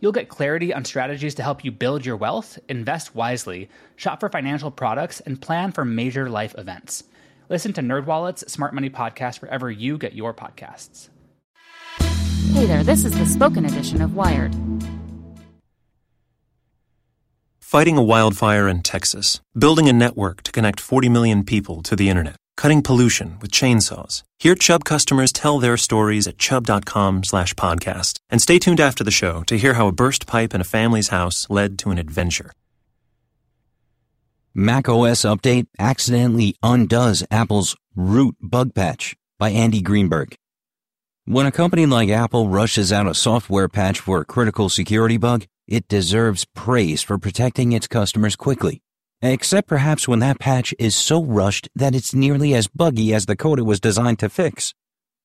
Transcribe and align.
You'll 0.00 0.12
get 0.12 0.28
clarity 0.28 0.74
on 0.74 0.84
strategies 0.84 1.34
to 1.36 1.42
help 1.42 1.64
you 1.64 1.70
build 1.70 2.04
your 2.04 2.16
wealth, 2.16 2.58
invest 2.68 3.14
wisely, 3.14 3.70
shop 3.96 4.20
for 4.20 4.28
financial 4.28 4.70
products, 4.70 5.20
and 5.20 5.40
plan 5.40 5.72
for 5.72 5.84
major 5.84 6.28
life 6.28 6.54
events. 6.58 7.04
Listen 7.48 7.72
to 7.74 7.80
NerdWallet's 7.80 8.50
Smart 8.52 8.74
Money 8.74 8.90
Podcast 8.90 9.40
wherever 9.40 9.70
you 9.70 9.96
get 9.98 10.14
your 10.14 10.34
podcasts. 10.34 11.08
Hey 12.52 12.66
there, 12.66 12.84
this 12.84 13.04
is 13.04 13.16
the 13.18 13.26
spoken 13.26 13.64
edition 13.64 14.02
of 14.02 14.14
Wired. 14.14 14.54
Fighting 17.60 17.96
a 17.96 18.02
wildfire 18.02 18.68
in 18.68 18.82
Texas, 18.82 19.40
building 19.58 19.88
a 19.88 19.92
network 19.92 20.42
to 20.42 20.52
connect 20.52 20.80
40 20.80 21.08
million 21.08 21.44
people 21.44 21.82
to 21.82 21.96
the 21.96 22.08
internet, 22.08 22.36
cutting 22.56 22.82
pollution 22.82 23.38
with 23.40 23.50
chainsaws. 23.50 24.22
Hear 24.38 24.54
Chubb 24.54 24.84
customers 24.84 25.32
tell 25.32 25.58
their 25.58 25.76
stories 25.76 26.26
at 26.26 26.38
chubb.com 26.38 27.24
slash 27.24 27.54
podcast. 27.54 28.18
And 28.30 28.40
stay 28.40 28.58
tuned 28.58 28.80
after 28.80 29.04
the 29.04 29.10
show 29.10 29.42
to 29.42 29.58
hear 29.58 29.74
how 29.74 29.88
a 29.88 29.92
burst 29.92 30.26
pipe 30.26 30.54
in 30.54 30.60
a 30.60 30.64
family's 30.64 31.08
house 31.08 31.46
led 31.50 31.78
to 31.80 31.90
an 31.90 31.98
adventure. 31.98 32.50
Mac 34.54 34.88
OS 34.88 35.20
Update 35.20 35.66
accidentally 35.78 36.56
undoes 36.62 37.22
Apple's 37.30 37.76
root 37.94 38.36
bug 38.40 38.74
patch 38.74 39.14
by 39.38 39.50
Andy 39.50 39.82
Greenberg. 39.82 40.34
When 41.26 41.44
a 41.44 41.52
company 41.52 41.84
like 41.84 42.08
Apple 42.08 42.48
rushes 42.48 42.92
out 42.92 43.06
a 43.06 43.14
software 43.14 43.68
patch 43.68 44.00
for 44.00 44.20
a 44.20 44.24
critical 44.24 44.68
security 44.68 45.18
bug, 45.18 45.44
it 45.66 45.88
deserves 45.88 46.46
praise 46.54 47.02
for 47.02 47.18
protecting 47.18 47.72
its 47.72 47.88
customers 47.88 48.36
quickly. 48.36 48.80
Except 49.22 49.66
perhaps 49.66 50.06
when 50.06 50.18
that 50.18 50.38
patch 50.38 50.74
is 50.78 50.94
so 50.94 51.22
rushed 51.22 51.70
that 51.74 51.94
it's 51.94 52.14
nearly 52.14 52.54
as 52.54 52.68
buggy 52.68 53.14
as 53.14 53.24
the 53.24 53.34
code 53.34 53.58
it 53.58 53.62
was 53.62 53.80
designed 53.80 54.18
to 54.18 54.28
fix. 54.28 54.74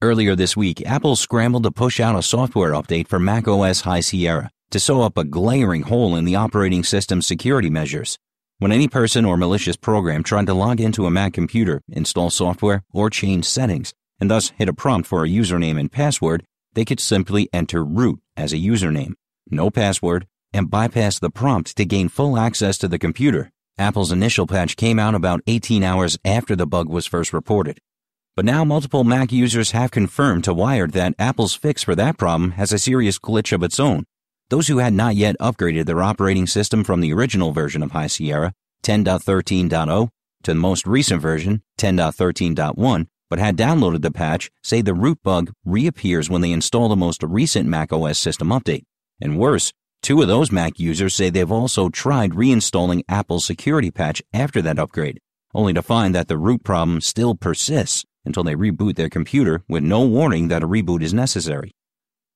Earlier 0.00 0.36
this 0.36 0.56
week, 0.56 0.86
Apple 0.86 1.16
scrambled 1.16 1.64
to 1.64 1.72
push 1.72 1.98
out 1.98 2.16
a 2.16 2.22
software 2.22 2.72
update 2.72 3.08
for 3.08 3.18
Mac 3.18 3.48
OS 3.48 3.80
High 3.80 4.00
Sierra 4.00 4.50
to 4.70 4.78
sew 4.78 5.02
up 5.02 5.18
a 5.18 5.24
glaring 5.24 5.82
hole 5.82 6.14
in 6.14 6.24
the 6.24 6.36
operating 6.36 6.84
system's 6.84 7.26
security 7.26 7.70
measures. 7.70 8.18
When 8.58 8.70
any 8.70 8.86
person 8.86 9.24
or 9.24 9.36
malicious 9.36 9.76
program 9.76 10.22
tried 10.22 10.46
to 10.46 10.54
log 10.54 10.80
into 10.80 11.06
a 11.06 11.10
Mac 11.10 11.32
computer, 11.32 11.82
install 11.88 12.30
software, 12.30 12.84
or 12.92 13.10
change 13.10 13.46
settings, 13.46 13.92
and 14.20 14.30
thus 14.30 14.52
hit 14.58 14.68
a 14.68 14.72
prompt 14.72 15.08
for 15.08 15.24
a 15.24 15.28
username 15.28 15.78
and 15.78 15.90
password, 15.90 16.44
they 16.74 16.84
could 16.84 17.00
simply 17.00 17.48
enter 17.52 17.84
root 17.84 18.20
as 18.36 18.52
a 18.52 18.56
username, 18.58 19.14
no 19.50 19.70
password, 19.70 20.28
and 20.52 20.70
bypass 20.70 21.18
the 21.18 21.30
prompt 21.30 21.76
to 21.76 21.84
gain 21.84 22.08
full 22.08 22.38
access 22.38 22.78
to 22.78 22.86
the 22.86 22.98
computer. 22.98 23.50
Apple's 23.78 24.12
initial 24.12 24.46
patch 24.46 24.76
came 24.76 24.98
out 24.98 25.14
about 25.14 25.40
18 25.46 25.82
hours 25.82 26.18
after 26.24 26.54
the 26.54 26.66
bug 26.66 26.88
was 26.88 27.06
first 27.06 27.32
reported. 27.32 27.78
But 28.36 28.44
now 28.44 28.64
multiple 28.64 29.04
Mac 29.04 29.32
users 29.32 29.72
have 29.72 29.90
confirmed 29.90 30.44
to 30.44 30.54
Wired 30.54 30.92
that 30.92 31.14
Apple's 31.18 31.54
fix 31.54 31.82
for 31.82 31.94
that 31.94 32.18
problem 32.18 32.52
has 32.52 32.72
a 32.72 32.78
serious 32.78 33.18
glitch 33.18 33.52
of 33.52 33.62
its 33.62 33.80
own. 33.80 34.04
Those 34.50 34.68
who 34.68 34.78
had 34.78 34.92
not 34.92 35.16
yet 35.16 35.36
upgraded 35.40 35.86
their 35.86 36.02
operating 36.02 36.46
system 36.46 36.84
from 36.84 37.00
the 37.00 37.12
original 37.12 37.52
version 37.52 37.82
of 37.82 37.92
High 37.92 38.06
Sierra, 38.06 38.52
10.13.0, 38.84 40.08
to 40.42 40.50
the 40.50 40.54
most 40.54 40.86
recent 40.86 41.22
version, 41.22 41.62
10.13.1, 41.78 43.06
but 43.30 43.38
had 43.38 43.56
downloaded 43.56 44.02
the 44.02 44.10
patch 44.10 44.50
say 44.62 44.82
the 44.82 44.94
root 44.94 45.18
bug 45.22 45.52
reappears 45.64 46.28
when 46.28 46.42
they 46.42 46.52
install 46.52 46.88
the 46.88 46.96
most 46.96 47.22
recent 47.22 47.68
macOS 47.68 48.18
system 48.18 48.48
update. 48.48 48.82
And 49.20 49.38
worse, 49.38 49.72
two 50.02 50.20
of 50.20 50.28
those 50.28 50.52
Mac 50.52 50.78
users 50.78 51.14
say 51.14 51.30
they've 51.30 51.50
also 51.50 51.88
tried 51.88 52.32
reinstalling 52.32 53.02
Apple's 53.08 53.46
security 53.46 53.90
patch 53.90 54.22
after 54.34 54.60
that 54.62 54.78
upgrade, 54.78 55.20
only 55.54 55.72
to 55.72 55.82
find 55.82 56.14
that 56.14 56.28
the 56.28 56.36
root 56.36 56.64
problem 56.64 57.00
still 57.00 57.34
persists 57.34 58.04
until 58.24 58.44
they 58.44 58.54
reboot 58.54 58.96
their 58.96 59.08
computer 59.08 59.62
with 59.68 59.82
no 59.82 60.04
warning 60.04 60.48
that 60.48 60.62
a 60.62 60.68
reboot 60.68 61.02
is 61.02 61.14
necessary. 61.14 61.72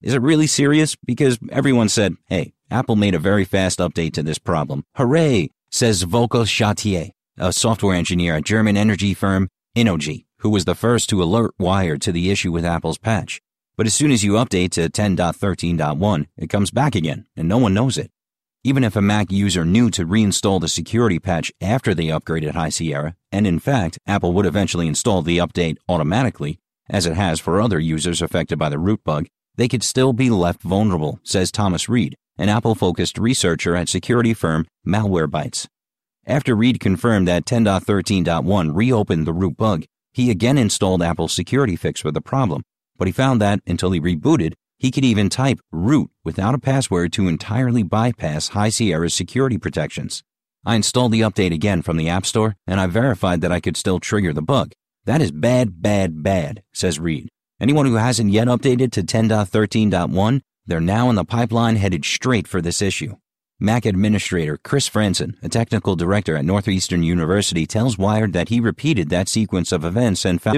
Is 0.00 0.14
it 0.14 0.22
really 0.22 0.46
serious? 0.46 0.96
Because 1.04 1.38
everyone 1.50 1.88
said, 1.88 2.14
hey, 2.28 2.54
Apple 2.70 2.96
made 2.96 3.14
a 3.14 3.18
very 3.18 3.44
fast 3.44 3.78
update 3.78 4.12
to 4.14 4.22
this 4.22 4.38
problem. 4.38 4.84
Hooray, 4.96 5.50
says 5.70 6.02
Volker 6.02 6.44
Chatier, 6.44 7.10
a 7.38 7.52
software 7.52 7.94
engineer 7.94 8.36
at 8.36 8.44
German 8.44 8.76
energy 8.76 9.14
firm 9.14 9.48
Innogy 9.76 10.26
who 10.46 10.50
was 10.50 10.64
the 10.64 10.74
first 10.74 11.08
to 11.10 11.22
alert 11.22 11.54
Wired 11.58 12.00
to 12.02 12.12
the 12.12 12.30
issue 12.30 12.52
with 12.52 12.64
Apple's 12.64 12.98
patch. 12.98 13.40
But 13.76 13.86
as 13.86 13.94
soon 13.94 14.10
as 14.10 14.24
you 14.24 14.32
update 14.32 14.70
to 14.70 14.88
10.13.1, 14.88 16.26
it 16.38 16.48
comes 16.48 16.70
back 16.70 16.94
again, 16.94 17.26
and 17.36 17.46
no 17.46 17.58
one 17.58 17.74
knows 17.74 17.98
it. 17.98 18.10
Even 18.64 18.82
if 18.82 18.96
a 18.96 19.02
Mac 19.02 19.30
user 19.30 19.64
knew 19.64 19.90
to 19.90 20.06
reinstall 20.06 20.60
the 20.60 20.66
security 20.66 21.18
patch 21.18 21.52
after 21.60 21.94
they 21.94 22.06
upgraded 22.06 22.52
High 22.52 22.70
Sierra, 22.70 23.14
and 23.30 23.46
in 23.46 23.58
fact, 23.58 23.98
Apple 24.06 24.32
would 24.32 24.46
eventually 24.46 24.88
install 24.88 25.20
the 25.20 25.38
update 25.38 25.76
automatically, 25.88 26.58
as 26.88 27.04
it 27.04 27.16
has 27.16 27.38
for 27.38 27.60
other 27.60 27.78
users 27.78 28.22
affected 28.22 28.58
by 28.58 28.68
the 28.68 28.78
root 28.78 29.04
bug, 29.04 29.26
they 29.56 29.68
could 29.68 29.82
still 29.82 30.12
be 30.12 30.30
left 30.30 30.62
vulnerable, 30.62 31.20
says 31.22 31.52
Thomas 31.52 31.88
Reed, 31.88 32.16
an 32.38 32.48
Apple 32.48 32.74
focused 32.74 33.18
researcher 33.18 33.76
at 33.76 33.88
security 33.88 34.32
firm 34.32 34.66
Malwarebytes. 34.86 35.66
After 36.26 36.56
Reed 36.56 36.80
confirmed 36.80 37.28
that 37.28 37.44
10.13.1 37.44 38.74
reopened 38.74 39.26
the 39.26 39.32
root 39.32 39.56
bug, 39.56 39.84
he 40.12 40.30
again 40.30 40.58
installed 40.58 41.02
Apple's 41.02 41.32
security 41.32 41.76
fix 41.76 42.00
for 42.00 42.10
the 42.10 42.20
problem, 42.20 42.62
but 42.98 43.06
he 43.06 43.12
found 43.12 43.40
that 43.40 43.60
until 43.66 43.90
he 43.90 44.00
rebooted, 44.00 44.54
he 44.78 44.90
could 44.90 45.04
even 45.04 45.30
type 45.30 45.60
root 45.72 46.10
without 46.24 46.54
a 46.54 46.58
password 46.58 47.12
to 47.14 47.28
entirely 47.28 47.82
bypass 47.82 48.48
High 48.48 48.68
Sierra's 48.68 49.14
security 49.14 49.58
protections. 49.58 50.22
I 50.64 50.74
installed 50.74 51.12
the 51.12 51.20
update 51.20 51.54
again 51.54 51.82
from 51.82 51.96
the 51.96 52.08
App 52.08 52.26
Store, 52.26 52.56
and 52.66 52.80
I 52.80 52.86
verified 52.86 53.40
that 53.40 53.52
I 53.52 53.60
could 53.60 53.76
still 53.76 54.00
trigger 54.00 54.32
the 54.32 54.42
bug. 54.42 54.72
That 55.04 55.22
is 55.22 55.30
bad, 55.30 55.80
bad, 55.80 56.22
bad, 56.22 56.62
says 56.74 56.98
Reed. 56.98 57.28
Anyone 57.60 57.86
who 57.86 57.94
hasn't 57.94 58.32
yet 58.32 58.48
updated 58.48 58.92
to 58.92 59.02
10.13.1, 59.02 60.40
they're 60.66 60.80
now 60.80 61.08
in 61.08 61.14
the 61.14 61.24
pipeline 61.24 61.76
headed 61.76 62.04
straight 62.04 62.48
for 62.48 62.60
this 62.60 62.82
issue. 62.82 63.14
Mac 63.58 63.86
administrator 63.86 64.58
Chris 64.62 64.90
Franson, 64.90 65.34
a 65.42 65.48
technical 65.48 65.96
director 65.96 66.36
at 66.36 66.44
Northeastern 66.44 67.02
University, 67.02 67.64
tells 67.64 67.96
Wired 67.96 68.34
that 68.34 68.50
he 68.50 68.60
repeated 68.60 69.08
that 69.08 69.30
sequence 69.30 69.72
of 69.72 69.84
events 69.84 70.26
and 70.26 70.42
found 70.42 70.56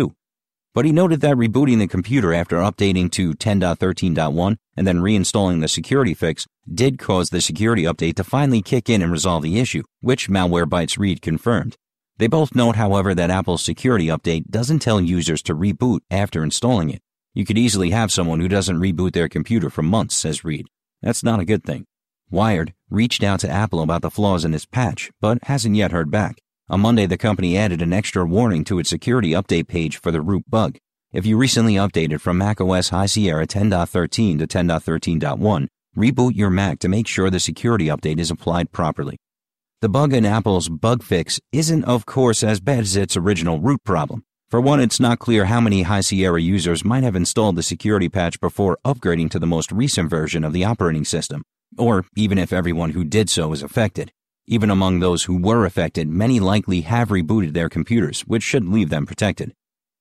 but 0.78 0.84
he 0.84 0.92
noted 0.92 1.20
that 1.20 1.36
rebooting 1.36 1.80
the 1.80 1.88
computer 1.88 2.32
after 2.32 2.58
updating 2.58 3.10
to 3.10 3.34
10.13.1 3.34 4.56
and 4.76 4.86
then 4.86 4.98
reinstalling 4.98 5.60
the 5.60 5.66
security 5.66 6.14
fix 6.14 6.46
did 6.72 7.00
cause 7.00 7.30
the 7.30 7.40
security 7.40 7.82
update 7.82 8.14
to 8.14 8.22
finally 8.22 8.62
kick 8.62 8.88
in 8.88 9.02
and 9.02 9.10
resolve 9.10 9.42
the 9.42 9.58
issue, 9.58 9.82
which 10.02 10.28
Malwarebytes 10.28 10.96
Reed 10.96 11.20
confirmed. 11.20 11.76
They 12.18 12.28
both 12.28 12.54
note, 12.54 12.76
however, 12.76 13.12
that 13.12 13.28
Apple's 13.28 13.64
security 13.64 14.06
update 14.06 14.52
doesn't 14.52 14.78
tell 14.78 15.00
users 15.00 15.42
to 15.42 15.52
reboot 15.56 15.98
after 16.12 16.44
installing 16.44 16.90
it. 16.90 17.02
You 17.34 17.44
could 17.44 17.58
easily 17.58 17.90
have 17.90 18.12
someone 18.12 18.38
who 18.38 18.46
doesn't 18.46 18.78
reboot 18.78 19.14
their 19.14 19.28
computer 19.28 19.70
for 19.70 19.82
months, 19.82 20.14
says 20.14 20.44
Reed. 20.44 20.68
That's 21.02 21.24
not 21.24 21.40
a 21.40 21.44
good 21.44 21.64
thing. 21.64 21.86
Wired 22.30 22.72
reached 22.88 23.24
out 23.24 23.40
to 23.40 23.50
Apple 23.50 23.82
about 23.82 24.02
the 24.02 24.12
flaws 24.12 24.44
in 24.44 24.54
its 24.54 24.64
patch, 24.64 25.10
but 25.20 25.42
hasn't 25.42 25.74
yet 25.74 25.90
heard 25.90 26.12
back. 26.12 26.38
On 26.70 26.80
Monday, 26.80 27.06
the 27.06 27.16
company 27.16 27.56
added 27.56 27.80
an 27.80 27.94
extra 27.94 28.26
warning 28.26 28.62
to 28.64 28.78
its 28.78 28.90
security 28.90 29.30
update 29.30 29.68
page 29.68 29.98
for 29.98 30.10
the 30.10 30.20
root 30.20 30.44
bug. 30.50 30.76
If 31.14 31.24
you 31.24 31.38
recently 31.38 31.76
updated 31.76 32.20
from 32.20 32.36
macOS 32.36 32.90
High 32.90 33.06
Sierra 33.06 33.46
10.13 33.46 34.38
to 34.38 34.46
10.13.1, 34.46 35.68
reboot 35.96 36.36
your 36.36 36.50
Mac 36.50 36.78
to 36.80 36.88
make 36.90 37.06
sure 37.06 37.30
the 37.30 37.40
security 37.40 37.86
update 37.86 38.18
is 38.18 38.30
applied 38.30 38.70
properly. 38.70 39.16
The 39.80 39.88
bug 39.88 40.12
in 40.12 40.26
Apple's 40.26 40.68
bug 40.68 41.02
fix 41.02 41.40
isn't, 41.52 41.84
of 41.84 42.04
course, 42.04 42.44
as 42.44 42.60
bad 42.60 42.80
as 42.80 42.96
its 42.96 43.16
original 43.16 43.60
root 43.60 43.82
problem. 43.82 44.24
For 44.50 44.60
one, 44.60 44.80
it's 44.80 45.00
not 45.00 45.20
clear 45.20 45.46
how 45.46 45.62
many 45.62 45.84
High 45.84 46.02
Sierra 46.02 46.40
users 46.40 46.84
might 46.84 47.02
have 47.02 47.16
installed 47.16 47.56
the 47.56 47.62
security 47.62 48.10
patch 48.10 48.38
before 48.40 48.76
upgrading 48.84 49.30
to 49.30 49.38
the 49.38 49.46
most 49.46 49.72
recent 49.72 50.10
version 50.10 50.44
of 50.44 50.52
the 50.52 50.66
operating 50.66 51.06
system, 51.06 51.44
or 51.78 52.04
even 52.14 52.36
if 52.36 52.52
everyone 52.52 52.90
who 52.90 53.04
did 53.04 53.30
so 53.30 53.54
is 53.54 53.62
affected. 53.62 54.12
Even 54.50 54.70
among 54.70 55.00
those 55.00 55.24
who 55.24 55.36
were 55.36 55.66
affected, 55.66 56.08
many 56.08 56.40
likely 56.40 56.80
have 56.80 57.10
rebooted 57.10 57.52
their 57.52 57.68
computers, 57.68 58.22
which 58.22 58.42
should 58.42 58.66
leave 58.66 58.88
them 58.88 59.04
protected. 59.04 59.52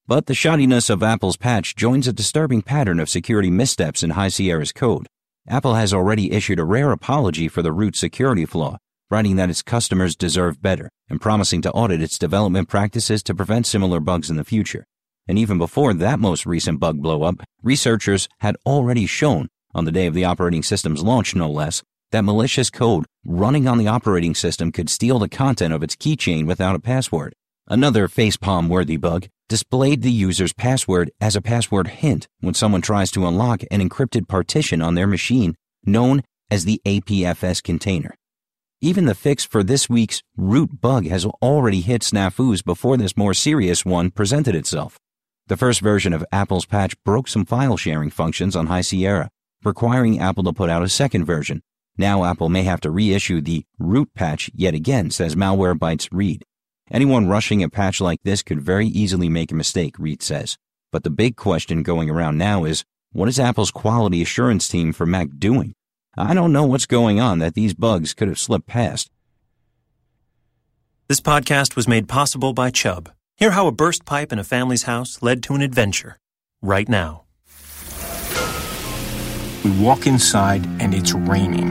But 0.08 0.28
the 0.28 0.34
shoddiness 0.34 0.90
of 0.90 1.04
Apple's 1.04 1.36
patch 1.36 1.76
joins 1.76 2.08
a 2.08 2.14
disturbing 2.14 2.62
pattern 2.62 3.02
of 3.02 3.10
security 3.10 3.50
missteps 3.50 4.04
in 4.04 4.12
High 4.12 4.30
Sierra's 4.30 4.72
code. 4.72 5.08
Apple 5.50 5.74
has 5.74 5.94
already 5.94 6.32
issued 6.32 6.60
a 6.60 6.64
rare 6.64 6.94
apology 6.94 7.50
for 7.50 7.62
the 7.62 7.74
root 7.74 7.98
security 7.98 8.46
flaw, 8.46 8.78
writing 9.12 9.36
that 9.36 9.50
its 9.50 9.62
customers 9.62 10.16
deserve 10.16 10.62
better 10.62 10.90
and 11.10 11.20
promising 11.20 11.62
to 11.64 11.72
audit 11.72 12.02
its 12.02 12.18
development 12.18 12.70
practices 12.70 13.22
to 13.24 13.36
prevent 13.36 13.68
similar 13.68 14.00
bugs 14.00 14.30
in 14.30 14.38
the 14.38 14.46
future. 14.46 14.86
And 15.28 15.38
even 15.38 15.58
before 15.58 15.94
that 15.94 16.22
most 16.22 16.46
recent 16.46 16.80
bug 16.80 17.02
blowup, 17.02 17.44
researchers 17.62 18.30
had 18.40 18.56
already 18.66 19.08
shown, 19.08 19.50
on 19.76 19.84
the 19.84 19.92
day 19.92 20.06
of 20.06 20.14
the 20.14 20.24
operating 20.24 20.64
system's 20.64 21.04
launch 21.04 21.36
no 21.36 21.52
less, 21.52 21.84
that 22.12 22.24
malicious 22.24 22.70
code 22.70 23.06
running 23.26 23.68
on 23.68 23.78
the 23.78 23.88
operating 23.88 24.34
system 24.34 24.72
could 24.72 24.90
steal 24.90 25.20
the 25.20 25.30
content 25.30 25.74
of 25.74 25.84
its 25.84 25.96
keychain 25.96 26.46
without 26.46 26.76
a 26.76 26.80
password. 26.80 27.34
Another 27.68 28.08
facepalm 28.08 28.70
worthy 28.70 28.98
bug 28.98 29.28
displayed 29.50 30.02
the 30.02 30.12
user's 30.12 30.54
password 30.54 31.12
as 31.20 31.36
a 31.36 31.42
password 31.42 31.88
hint 31.88 32.28
when 32.40 32.54
someone 32.54 32.82
tries 32.82 33.12
to 33.12 33.28
unlock 33.28 33.64
an 33.72 33.82
encrypted 33.82 34.28
partition 34.28 34.82
on 34.82 34.96
their 34.96 35.08
machine 35.08 35.56
known 35.86 36.22
as 36.50 36.66
the 36.66 36.82
APFS 36.86 37.62
container. 37.62 38.16
Even 38.80 39.06
the 39.06 39.16
fix 39.16 39.44
for 39.44 39.64
this 39.64 39.90
week's 39.90 40.22
root 40.36 40.82
bug 40.82 41.08
has 41.08 41.26
already 41.26 41.82
hit 41.82 42.04
snafus 42.04 42.64
before 42.64 42.96
this 42.96 43.18
more 43.18 43.34
serious 43.34 43.84
one 43.84 44.12
presented 44.12 44.54
itself. 44.54 45.00
The 45.48 45.58
first 45.58 45.82
version 45.82 46.14
of 46.14 46.26
Apple's 46.32 46.66
patch 46.66 46.96
broke 47.04 47.28
some 47.28 47.46
file 47.46 47.78
sharing 47.78 48.10
functions 48.10 48.56
on 48.56 48.68
High 48.68 48.82
Sierra, 48.82 49.30
requiring 49.64 50.20
Apple 50.20 50.44
to 50.44 50.54
put 50.54 50.70
out 50.70 50.84
a 50.84 50.90
second 50.90 51.26
version. 51.26 51.64
Now 51.98 52.26
Apple 52.26 52.50
may 52.50 52.64
have 52.64 52.82
to 52.82 52.92
reissue 52.92 53.42
the 53.42 53.66
root 53.80 54.10
patch 54.14 54.52
yet 54.54 54.76
again, 54.76 55.10
says 55.10 55.36
Malwarebytes 55.36 56.10
Reed. 56.12 56.46
Anyone 56.92 57.28
rushing 57.28 57.64
a 57.64 57.70
patch 57.70 58.00
like 58.00 58.20
this 58.24 58.44
could 58.44 58.62
very 58.62 58.88
easily 58.88 59.30
make 59.30 59.52
a 59.52 59.56
mistake, 59.56 59.98
Reed 59.98 60.22
says. 60.22 60.58
But 60.92 61.04
the 61.04 61.10
big 61.10 61.36
question 61.36 61.84
going 61.84 62.10
around 62.10 62.38
now 62.38 62.64
is, 62.64 62.86
what 63.12 63.28
is 63.28 63.40
Apple's 63.40 63.72
quality 63.72 64.22
assurance 64.22 64.68
team 64.68 64.94
for 64.94 65.06
Mac 65.06 65.28
doing? 65.38 65.74
I 66.16 66.34
don't 66.34 66.54
know 66.54 66.66
what's 66.66 66.86
going 66.86 67.20
on 67.20 67.40
that 67.40 67.56
these 67.56 67.74
bugs 67.74 68.14
could 68.14 68.28
have 68.28 68.40
slipped 68.40 68.68
past. 68.68 69.10
This 71.08 71.22
podcast 71.22 71.76
was 71.76 71.88
made 71.88 72.08
possible 72.08 72.54
by 72.54 72.70
Chubb. 72.70 73.12
Hear 73.38 73.52
how 73.52 73.68
a 73.68 73.72
burst 73.72 74.06
pipe 74.06 74.32
in 74.32 74.40
a 74.40 74.44
family's 74.44 74.84
house 74.84 75.22
led 75.22 75.44
to 75.44 75.56
an 75.56 75.62
adventure 75.62 76.18
right 76.62 76.90
now. 76.90 77.27
We 79.68 79.84
walk 79.84 80.08
inside 80.08 80.66
and 80.80 80.94
it's 80.94 81.12
raining. 81.12 81.68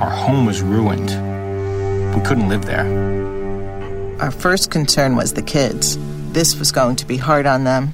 Our 0.00 0.08
home 0.08 0.46
was 0.46 0.62
ruined. 0.62 1.10
We 2.14 2.22
couldn't 2.22 2.48
live 2.48 2.64
there. 2.64 2.86
Our 4.18 4.30
first 4.30 4.70
concern 4.70 5.16
was 5.16 5.34
the 5.34 5.42
kids. 5.42 5.98
This 6.32 6.58
was 6.58 6.72
going 6.72 6.96
to 6.96 7.06
be 7.06 7.18
hard 7.18 7.44
on 7.44 7.64
them. 7.64 7.92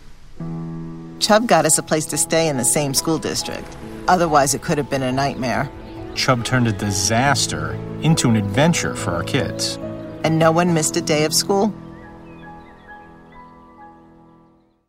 Chubb 1.18 1.48
got 1.48 1.64
us 1.64 1.78
a 1.78 1.82
place 1.82 2.06
to 2.06 2.16
stay 2.16 2.46
in 2.46 2.58
the 2.58 2.64
same 2.64 2.94
school 2.94 3.18
district. 3.18 3.76
Otherwise, 4.06 4.54
it 4.54 4.62
could 4.62 4.78
have 4.78 4.88
been 4.88 5.02
a 5.02 5.10
nightmare. 5.10 5.68
Chubb 6.14 6.44
turned 6.44 6.68
a 6.68 6.72
disaster 6.72 7.72
into 8.02 8.28
an 8.28 8.36
adventure 8.36 8.94
for 8.94 9.10
our 9.10 9.24
kids. 9.24 9.80
And 10.22 10.38
no 10.38 10.52
one 10.52 10.74
missed 10.74 10.96
a 10.96 11.00
day 11.00 11.24
of 11.24 11.34
school? 11.34 11.74